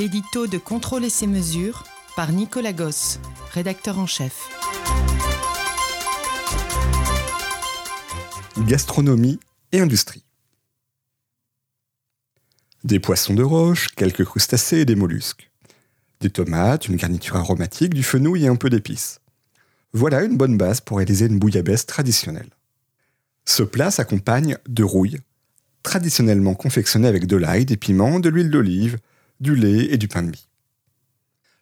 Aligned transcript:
L'édito 0.00 0.46
de 0.46 0.56
Contrôle 0.56 1.04
et 1.04 1.10
ses 1.10 1.26
mesures 1.26 1.84
par 2.16 2.32
Nicolas 2.32 2.72
Gosse, 2.72 3.20
rédacteur 3.52 3.98
en 3.98 4.06
chef. 4.06 4.48
Gastronomie 8.66 9.38
et 9.72 9.80
industrie. 9.80 10.24
Des 12.82 12.98
poissons 12.98 13.34
de 13.34 13.42
roche, 13.42 13.88
quelques 13.88 14.24
crustacés 14.24 14.78
et 14.78 14.84
des 14.86 14.94
mollusques. 14.94 15.50
Des 16.20 16.30
tomates, 16.30 16.88
une 16.88 16.96
garniture 16.96 17.36
aromatique, 17.36 17.92
du 17.92 18.02
fenouil 18.02 18.46
et 18.46 18.48
un 18.48 18.56
peu 18.56 18.70
d'épices. 18.70 19.20
Voilà 19.92 20.22
une 20.22 20.38
bonne 20.38 20.56
base 20.56 20.80
pour 20.80 20.96
réaliser 20.96 21.26
une 21.26 21.38
bouillabaisse 21.38 21.84
traditionnelle. 21.84 22.48
Ce 23.44 23.62
plat 23.62 23.90
s'accompagne 23.90 24.56
de 24.66 24.82
rouille, 24.82 25.18
traditionnellement 25.82 26.54
confectionnée 26.54 27.08
avec 27.08 27.26
de 27.26 27.36
l'ail, 27.36 27.66
des 27.66 27.76
piments, 27.76 28.18
de 28.18 28.30
l'huile 28.30 28.50
d'olive, 28.50 28.96
du 29.40 29.54
lait 29.54 29.92
et 29.92 29.96
du 29.96 30.08
pain 30.08 30.22
de 30.22 30.30
mie. 30.30 30.48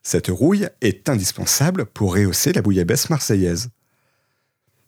Cette 0.02 0.28
rouille 0.28 0.68
est 0.80 1.08
indispensable 1.08 1.86
pour 1.86 2.14
rehausser 2.14 2.52
la 2.52 2.62
bouillabaisse 2.62 3.10
marseillaise. 3.10 3.70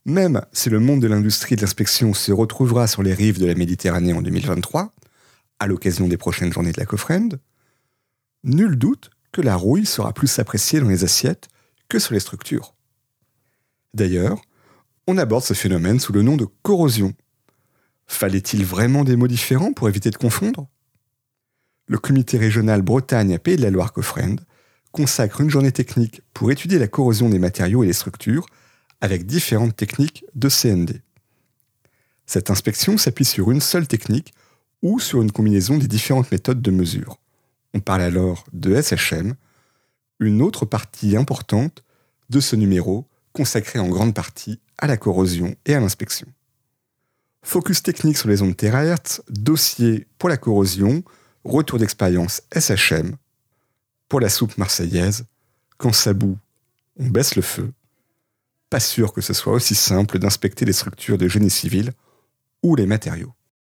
Même 0.06 0.44
si 0.52 0.70
le 0.70 0.80
monde 0.80 1.02
de 1.02 1.08
l'industrie 1.08 1.56
de 1.56 1.60
l'inspection 1.60 2.14
se 2.14 2.32
retrouvera 2.32 2.86
sur 2.86 3.02
les 3.02 3.14
rives 3.14 3.38
de 3.38 3.46
la 3.46 3.54
Méditerranée 3.54 4.12
en 4.12 4.22
2023, 4.22 4.94
à 5.58 5.66
l'occasion 5.66 6.08
des 6.08 6.16
prochaines 6.16 6.52
journées 6.52 6.72
de 6.72 6.80
la 6.80 6.86
Cofrend, 6.86 7.28
nul 8.44 8.76
doute 8.76 9.10
que 9.30 9.42
la 9.42 9.56
rouille 9.56 9.86
sera 9.86 10.12
plus 10.12 10.38
appréciée 10.38 10.80
dans 10.80 10.88
les 10.88 11.04
assiettes 11.04 11.48
que 11.88 11.98
sur 11.98 12.14
les 12.14 12.20
structures. 12.20 12.74
D'ailleurs, 13.92 14.40
on 15.06 15.18
aborde 15.18 15.44
ce 15.44 15.54
phénomène 15.54 16.00
sous 16.00 16.12
le 16.12 16.22
nom 16.22 16.36
de 16.36 16.46
corrosion. 16.62 17.12
Fallait-il 18.06 18.64
vraiment 18.64 19.04
des 19.04 19.16
mots 19.16 19.28
différents 19.28 19.72
pour 19.72 19.88
éviter 19.88 20.10
de 20.10 20.16
confondre? 20.16 20.68
Le 21.90 21.98
comité 21.98 22.38
régional 22.38 22.82
Bretagne-Pays 22.82 23.56
de 23.56 23.62
la 23.62 23.70
Loire-Cofrend 23.70 24.36
consacre 24.92 25.40
une 25.40 25.50
journée 25.50 25.72
technique 25.72 26.22
pour 26.32 26.52
étudier 26.52 26.78
la 26.78 26.86
corrosion 26.86 27.28
des 27.28 27.40
matériaux 27.40 27.82
et 27.82 27.88
des 27.88 27.92
structures 27.92 28.46
avec 29.00 29.26
différentes 29.26 29.74
techniques 29.74 30.24
de 30.36 30.48
CND. 30.48 31.02
Cette 32.26 32.48
inspection 32.48 32.96
s'appuie 32.96 33.24
sur 33.24 33.50
une 33.50 33.60
seule 33.60 33.88
technique 33.88 34.32
ou 34.82 35.00
sur 35.00 35.20
une 35.20 35.32
combinaison 35.32 35.78
des 35.78 35.88
différentes 35.88 36.30
méthodes 36.30 36.62
de 36.62 36.70
mesure. 36.70 37.18
On 37.74 37.80
parle 37.80 38.02
alors 38.02 38.44
de 38.52 38.80
SHM, 38.80 39.34
une 40.20 40.42
autre 40.42 40.66
partie 40.66 41.16
importante 41.16 41.82
de 42.28 42.38
ce 42.38 42.54
numéro 42.54 43.08
consacré 43.32 43.80
en 43.80 43.88
grande 43.88 44.14
partie 44.14 44.60
à 44.78 44.86
la 44.86 44.96
corrosion 44.96 45.56
et 45.66 45.74
à 45.74 45.80
l'inspection. 45.80 46.28
Focus 47.42 47.82
technique 47.82 48.16
sur 48.16 48.28
les 48.28 48.42
ondes 48.42 48.56
terahertz, 48.56 49.22
dossier 49.28 50.06
pour 50.18 50.28
la 50.28 50.36
corrosion, 50.36 51.02
retour 51.44 51.78
d'expérience 51.78 52.42
SHM. 52.54 53.16
Pour 54.08 54.20
la 54.20 54.28
soupe 54.28 54.58
marseillaise, 54.58 55.24
quand 55.78 55.92
ça 55.92 56.12
bout, 56.12 56.38
on 56.98 57.06
baisse 57.06 57.36
le 57.36 57.42
feu. 57.42 57.72
Pas 58.68 58.80
sûr 58.80 59.12
que 59.12 59.20
ce 59.20 59.32
soit 59.32 59.52
aussi 59.52 59.74
simple 59.74 60.18
d'inspecter 60.18 60.64
les 60.64 60.72
structures 60.72 61.18
de 61.18 61.28
génie 61.28 61.50
civil 61.50 61.92
ou 62.62 62.76
les 62.76 62.86
matériaux. 62.86 63.32